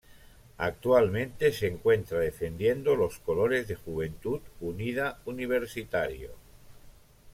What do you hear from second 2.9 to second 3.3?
los